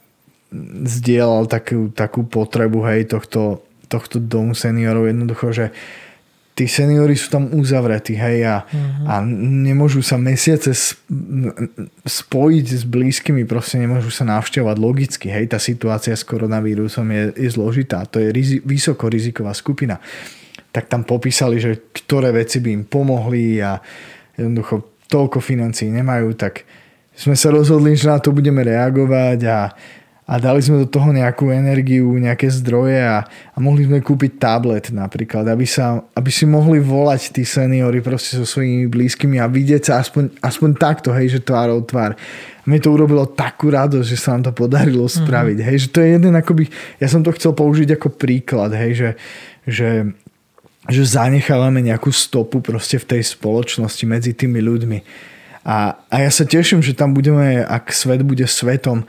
[0.84, 3.60] zdieľal takú, takú potrebu hej, tohto,
[3.90, 5.66] tohto domu seniorov jednoducho, že
[6.58, 9.06] tí seniori sú tam uzavretí, hej, a, uh-huh.
[9.06, 9.14] a
[9.62, 10.74] nemôžu sa mesiace
[12.02, 17.50] spojiť s blízkymi, proste nemôžu sa navštevovať logicky, hej, tá situácia s koronavírusom je, je
[17.54, 20.02] zložitá, to je rizi, vysoko riziková skupina.
[20.74, 23.78] Tak tam popísali, že ktoré veci by im pomohli a
[24.34, 26.66] jednoducho toľko financí nemajú, tak
[27.14, 29.58] sme sa rozhodli, že na to budeme reagovať a
[30.28, 34.92] a dali sme do toho nejakú energiu, nejaké zdroje a, a mohli sme kúpiť tablet
[34.92, 39.88] napríklad, aby, sa, aby si mohli volať tí seniory proste so svojimi blízkymi a vidieť
[39.88, 42.12] sa aspoň, aspoň takto, hej, že tvárou tvár.
[42.12, 45.16] A mne to urobilo takú radosť, že sa nám to podarilo mhm.
[45.16, 45.70] spraviť, mm-hmm.
[45.72, 46.64] hej, že to je jeden akoby,
[47.00, 49.10] ja som to chcel použiť ako príklad, hej, že,
[49.64, 49.88] že
[50.88, 54.98] že zanechávame nejakú stopu proste v tej spoločnosti medzi tými ľuďmi.
[55.68, 59.04] A, a ja sa teším, že tam budeme, ak svet bude svetom,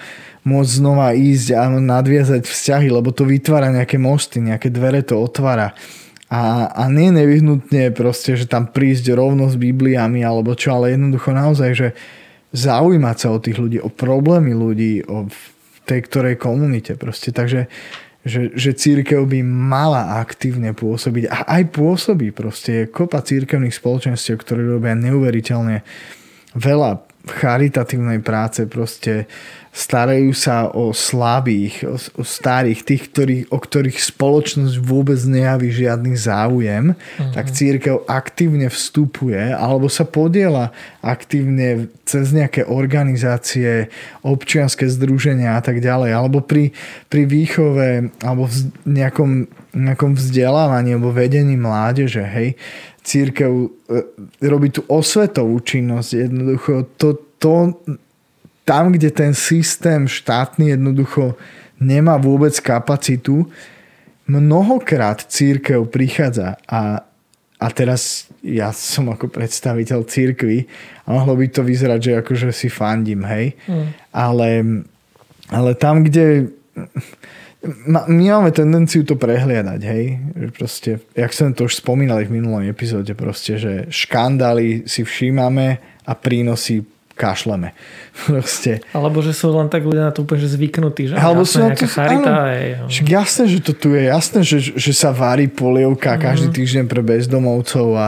[0.50, 5.78] môcť znova ísť a nadviazať vzťahy, lebo to vytvára nejaké mosty, nejaké dvere to otvára.
[6.30, 11.34] A, a nie nevyhnutne proste, že tam prísť rovno s Bibliami alebo čo, ale jednoducho
[11.34, 11.88] naozaj, že
[12.54, 15.30] zaujímať sa o tých ľudí, o problémy ľudí, o
[15.86, 17.34] tej ktorej komunite proste.
[17.34, 17.70] Takže
[18.20, 22.84] že, že církev by mala aktívne pôsobiť a aj pôsobí proste.
[22.84, 25.88] Je kopa církevných spoločenstiev, ktoré robia neuveriteľne
[26.54, 26.92] veľa
[27.26, 29.28] charitatívnej práce proste
[29.70, 36.18] starajú sa o slabých, o, o starých, tých, ktorí, o ktorých spoločnosť vôbec nejaví žiadny
[36.18, 37.34] záujem, uh-huh.
[37.38, 40.74] tak církev aktívne vstupuje alebo sa podiela
[41.06, 43.94] aktívne cez nejaké organizácie,
[44.26, 46.74] občianske združenia a tak ďalej, alebo pri,
[47.08, 49.46] pri výchove alebo v nejakom,
[49.78, 52.58] nejakom vzdelávaní alebo vedení mládeže, hej,
[53.06, 53.68] církev e,
[54.44, 57.80] robí tú osvetovú činnosť, jednoducho to, to
[58.70, 61.34] tam, kde ten systém štátny jednoducho
[61.82, 63.50] nemá vôbec kapacitu,
[64.30, 67.02] mnohokrát církev prichádza a,
[67.58, 70.70] a teraz ja som ako predstaviteľ církvy
[71.02, 73.58] a mohlo by to vyzerať, že akože si fandím, hej.
[73.66, 73.88] Mm.
[74.14, 74.50] Ale,
[75.50, 76.54] ale tam, kde
[78.06, 80.06] my máme tendenciu to prehliadať, hej.
[80.54, 86.14] Proste, jak som to už spomínali v minulom epizóde, proste, že škandály si všímame a
[86.14, 86.86] prínosy
[87.20, 87.76] kašleme.
[88.28, 88.84] Proste.
[88.92, 91.72] Alebo že sú len tak ľudia na to úplne že zvyknutí, že Alebo sú na
[91.72, 92.32] to, charita.
[92.52, 94.10] Áno, Však jasné, že to tu je.
[94.10, 96.26] Jasné, že, že sa varí polievka mm-hmm.
[96.26, 98.08] každý týždeň pre bezdomovcov a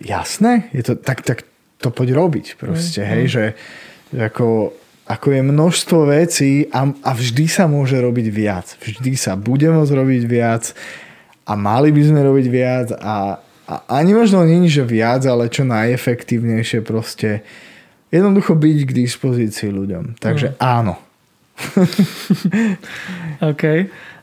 [0.00, 1.44] jasné, je to, tak, tak
[1.82, 3.12] to poď robiť proste, mm-hmm.
[3.12, 3.44] hej, že,
[4.14, 4.72] že ako,
[5.10, 8.66] ako je množstvo vecí a, a vždy sa môže robiť viac.
[8.80, 10.72] Vždy sa bude môcť robiť viac
[11.44, 15.66] a mali by sme robiť viac a, a ani možno nie, že viac, ale čo
[15.66, 17.42] najefektívnejšie proste
[18.12, 20.20] jednoducho byť k dispozícii ľuďom.
[20.20, 20.56] Takže mm.
[20.60, 20.94] áno.
[23.52, 23.64] OK.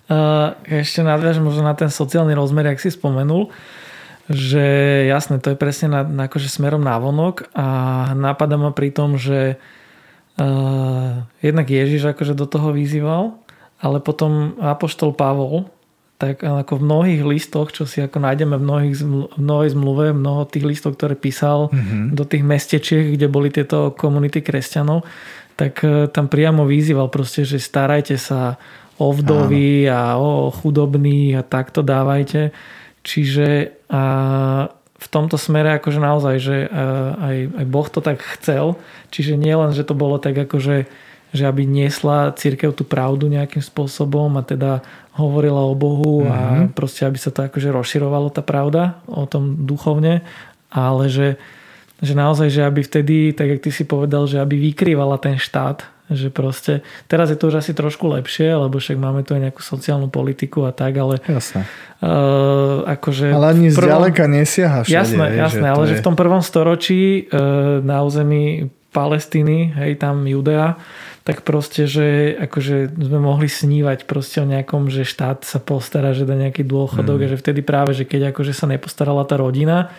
[0.09, 3.49] Uh, ešte nadviažem možno na ten sociálny rozmer, jak si spomenul,
[4.29, 4.61] že
[5.09, 7.67] jasné, to je presne na, na akože smerom na vonok a
[8.13, 9.57] napadá ma pri tom, že
[10.37, 13.37] uh, jednak Ježiš akože do toho vyzýval,
[13.81, 15.69] ale potom Apoštol Pavol
[16.19, 20.43] tak ako v mnohých listoch, čo si ako nájdeme v, mnohých, v mnohej zmluve, mnoho
[20.51, 22.11] tých listov, ktoré písal mm-hmm.
[22.11, 25.07] do tých mestečiek, kde boli tieto komunity kresťanov,
[25.55, 28.59] tak e, tam priamo vyzýval proste, že starajte sa
[28.99, 32.51] o vdovy a o chudobných a takto dávajte.
[32.99, 34.03] Čiže a
[34.75, 36.69] v tomto smere akože naozaj, že e,
[37.15, 38.75] aj, aj Boh to tak chcel.
[39.07, 40.83] Čiže nie len, že to bolo tak akože
[41.29, 44.81] že aby niesla církev tú pravdu nejakým spôsobom a teda
[45.19, 46.31] hovorila o Bohu mm-hmm.
[46.31, 46.65] a mhm.
[46.71, 50.23] proste aby sa to akože rozširovalo tá pravda o tom duchovne,
[50.71, 51.35] ale že,
[51.99, 55.83] že naozaj, že aby vtedy, tak jak ty si povedal, že aby vykrývala ten štát,
[56.09, 59.61] že proste, teraz je to už asi trošku lepšie, lebo však máme tu aj nejakú
[59.61, 61.69] sociálnu politiku a tak, ale jasné.
[62.01, 64.95] Uh, akože ale ani prvom, zďaleka nesiaha všade.
[64.97, 65.89] Jasné, hej, jasné, že ale je...
[65.93, 70.73] že v tom prvom storočí uh, na území Palestíny, hej, tam Judea,
[71.29, 76.25] tak proste, že akože sme mohli snívať proste o nejakom, že štát sa postará, že
[76.25, 77.25] dá nejaký dôchodok mm.
[77.25, 79.93] a že vtedy práve, že keď akože sa nepostarala tá rodina,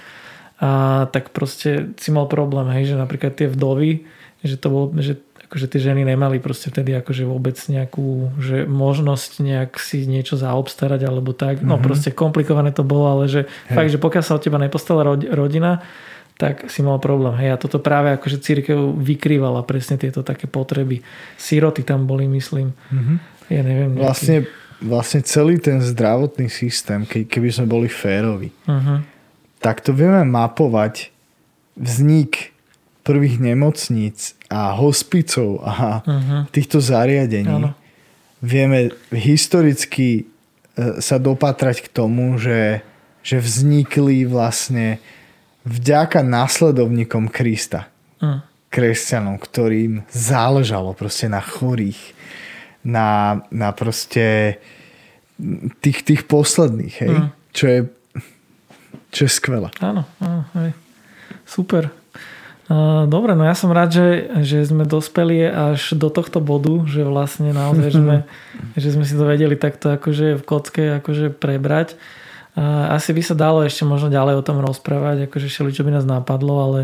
[0.58, 4.10] a tak proste si mal problém, hej, že napríklad tie vdovy,
[4.42, 9.30] že to bolo, že akože tie ženy nemali proste vtedy akože vôbec nejakú že možnosť
[9.42, 11.62] nejak si niečo zaobstarať alebo tak.
[11.62, 11.86] No mm-hmm.
[11.86, 13.74] proste komplikované to bolo, ale že hey.
[13.78, 15.82] fakt, že pokiaľ sa od teba nepostala rodina,
[16.40, 17.36] tak si mal problém.
[17.36, 21.04] Hej, a toto práve akože církev vykrývala presne tieto také potreby.
[21.36, 22.72] Siroty tam boli, myslím.
[22.72, 23.16] Mm-hmm.
[23.52, 23.90] Ja neviem.
[23.92, 24.04] Nejaký...
[24.08, 24.36] Vlastne,
[24.80, 29.04] vlastne celý ten zdravotný systém, ke, keby sme boli férovi, uh-huh.
[29.60, 31.12] tak to vieme mapovať
[31.76, 32.56] vznik
[33.04, 36.40] prvých nemocníc a hospicov a uh-huh.
[36.48, 37.48] týchto zariadení.
[37.48, 37.76] Ano.
[38.40, 40.24] Vieme historicky e,
[41.04, 42.80] sa dopatrať k tomu, že,
[43.20, 44.96] že vznikli vlastne
[45.64, 47.88] vďaka následovníkom Krista.
[48.20, 48.44] Mm.
[48.70, 51.98] Kresťanom, ktorým záležalo proste na chorých,
[52.86, 54.58] na, na proste
[55.82, 57.14] tých, tých posledných, hej?
[57.16, 57.28] Mm.
[57.50, 57.80] Čo je
[59.10, 59.68] čo je skvelé.
[59.82, 60.72] Áno, áno hej.
[61.42, 61.90] super.
[63.10, 64.08] Dobre, no ja som rád, že,
[64.46, 68.16] že sme dospeli až do tohto bodu, že vlastne naozaj, že sme,
[68.82, 71.98] že sme si to vedeli takto akože v kocke akože prebrať.
[72.58, 76.02] Asi by sa dalo ešte možno ďalej o tom rozprávať, akože šeli, čo by nás
[76.02, 76.80] napadlo, ale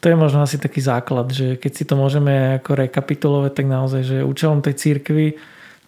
[0.00, 4.00] to je možno asi taký základ, že keď si to môžeme ako rekapitulovať, tak naozaj,
[4.00, 5.36] že účelom tej církvy,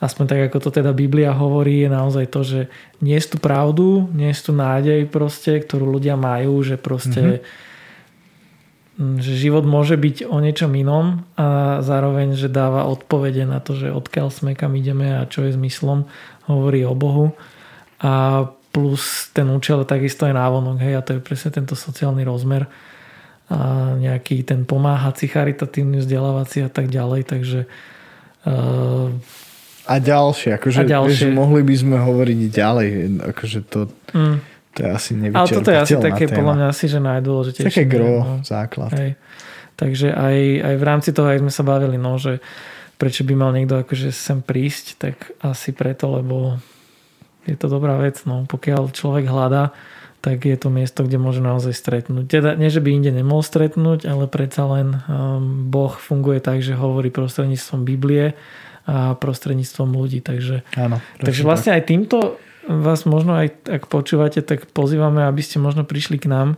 [0.04, 2.60] aspoň tak ako to teda Biblia hovorí, je naozaj to, že
[3.00, 9.16] nie je tu pravdu, nie je tu nádej proste, ktorú ľudia majú, že proste mm-hmm.
[9.16, 13.88] že život môže byť o niečom inom a zároveň, že dáva odpovede na to, že
[13.88, 16.04] odkiaľ sme, kam ideme a čo je zmyslom,
[16.52, 17.32] hovorí o Bohu.
[18.04, 22.66] A plus ten účel takisto je návonok, hej, a to je presne tento sociálny rozmer
[23.52, 27.60] a nejaký ten pomáhací, charitatívny, vzdelávací a tak ďalej, takže
[28.48, 29.12] uh,
[29.82, 31.28] a ďalšie, akože a ďalšie.
[31.28, 32.88] Vieš, mohli by sme hovoriť ďalej,
[33.34, 34.36] akože to, mm.
[34.72, 36.36] to je asi Ale toto je asi také, téma.
[36.38, 37.68] podľa mňa asi, že najdôležitejšie.
[37.68, 38.34] Také gro, no.
[38.46, 38.94] základ.
[38.94, 39.18] Hej.
[39.74, 42.38] Takže aj, aj v rámci toho aj sme sa bavili, no, že
[42.94, 46.62] prečo by mal niekto akože sem prísť, tak asi preto, lebo
[47.46, 48.22] je to dobrá vec.
[48.24, 48.46] No.
[48.46, 49.74] Pokiaľ človek hľadá,
[50.22, 52.30] tak je to miesto, kde môže naozaj stretnúť.
[52.30, 56.78] Teda nie, že by inde nemohol stretnúť, ale predsa len um, Boh funguje tak, že
[56.78, 58.38] hovorí prostredníctvom Biblie
[58.86, 60.22] a prostredníctvom ľudí.
[60.22, 61.76] Takže, Áno, takže vlastne tak.
[61.82, 62.18] aj týmto
[62.70, 66.48] vás možno aj, ak počúvate, tak pozývame, aby ste možno prišli k nám.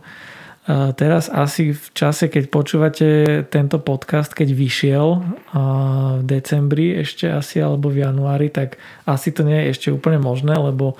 [0.97, 3.07] Teraz asi v čase, keď počúvate
[3.53, 5.07] tento podcast, keď vyšiel
[5.53, 10.57] v decembri ešte asi alebo v januári, tak asi to nie je ešte úplne možné,
[10.57, 10.97] lebo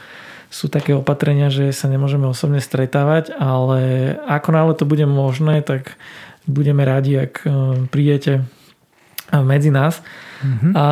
[0.53, 5.97] sú také opatrenia, že sa nemôžeme osobne stretávať, ale ako náhle to bude možné, tak
[6.45, 7.49] budeme radi, ak e,
[7.89, 8.45] prídete
[9.34, 10.05] medzi nás.
[10.45, 10.72] Mm-hmm.
[10.78, 10.86] A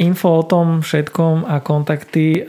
[0.00, 2.48] info o tom všetkom a kontakty,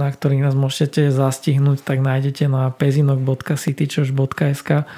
[0.00, 4.88] na ktorých nás môžete zastihnúť, tak nájdete na pezinok.citychurch.sk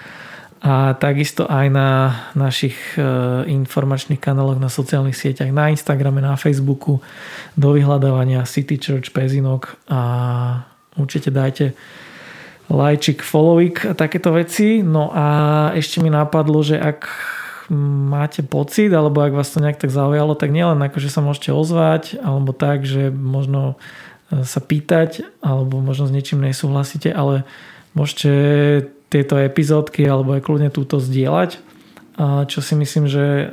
[0.60, 3.00] a takisto aj na našich e,
[3.48, 7.00] informačných kanáloch na sociálnych sieťach, na Instagrame, na Facebooku,
[7.56, 10.00] do vyhľadávania City Church Pezinok a
[11.00, 11.72] určite dajte
[12.68, 14.84] lajčik, followik a takéto veci.
[14.84, 15.26] No a
[15.72, 17.08] ešte mi napadlo, že ak
[17.70, 21.54] máte pocit, alebo ak vás to nejak tak zaujalo, tak nielen ako, že sa môžete
[21.54, 23.78] ozvať, alebo tak, že možno
[24.28, 27.46] e, sa pýtať, alebo možno s niečím nesúhlasíte, ale
[27.94, 28.32] môžete
[29.10, 31.70] tieto epizódky alebo aj kľudne túto zdieľať
[32.20, 33.48] čo si myslím, že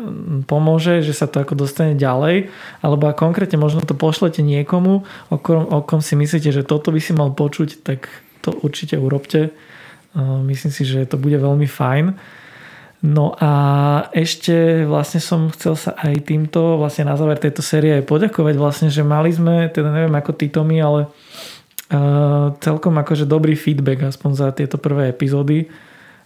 [0.49, 2.51] pomôže, že sa to ako dostane ďalej,
[2.84, 6.91] alebo ak konkrétne možno to pošlete niekomu, o kom, o kom si myslíte, že toto
[6.91, 8.11] by si mal počuť, tak
[8.43, 9.55] to určite urobte.
[10.18, 12.18] Myslím si, že to bude veľmi fajn.
[13.06, 13.52] No a
[14.10, 19.06] ešte vlastne som chcel sa aj týmto vlastne na záver tejto série poďakovať vlastne, že
[19.06, 21.06] mali sme, teda neviem ako ty Tomi, ale
[21.93, 25.70] uh, celkom akože dobrý feedback aspoň za tieto prvé epizódy,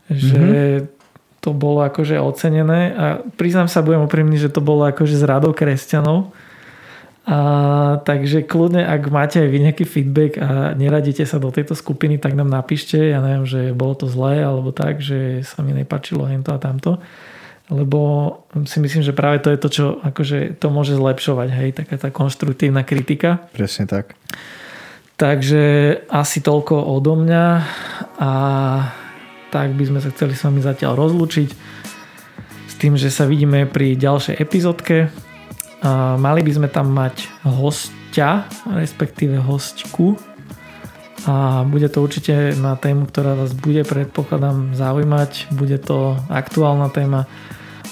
[0.08, 1.44] že mm-hmm.
[1.44, 3.06] to bolo akože ocenené a
[3.36, 6.32] priznám sa, budem úprimný, že to bolo akože z radou kresťanov.
[7.22, 12.18] A, takže kľudne, ak máte aj vy nejaký feedback a neradíte sa do tejto skupiny,
[12.18, 16.26] tak nám napíšte, ja neviem, že bolo to zlé alebo tak, že sa mi nepačilo
[16.26, 16.98] hento a tamto
[17.72, 18.00] lebo
[18.68, 22.12] si myslím, že práve to je to, čo akože to môže zlepšovať, hej, taká tá
[22.12, 23.48] konštruktívna kritika.
[23.56, 24.20] Presne tak.
[25.16, 25.64] Takže
[26.12, 27.46] asi toľko odo mňa
[28.20, 28.32] a
[29.56, 31.50] tak by sme sa chceli s vami zatiaľ rozlúčiť
[32.68, 35.08] s tým, že sa vidíme pri ďalšej epizódke.
[36.18, 40.14] Mali by sme tam mať hostia, respektíve hostku
[41.26, 45.54] a bude to určite na tému, ktorá vás bude predpokladám zaujímať.
[45.54, 47.30] Bude to aktuálna téma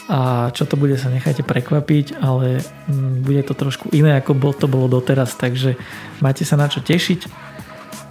[0.10, 4.66] a čo to bude sa nechajte prekvapiť, ale mm, bude to trošku iné ako to
[4.66, 5.78] bolo doteraz, takže
[6.18, 7.30] máte sa na čo tešiť.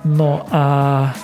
[0.06, 0.62] No a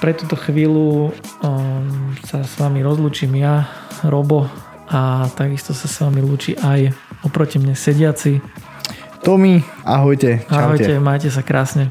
[0.03, 3.71] pre túto chvíľu um, sa s vami rozlúčim ja,
[4.03, 4.51] Robo
[4.89, 6.93] a takisto sa s vami lúči aj
[7.24, 8.41] oproti mne sediaci.
[9.24, 10.45] Tomi, ahojte.
[10.45, 10.53] Čaute.
[10.53, 11.89] Ahojte, majte sa krásne.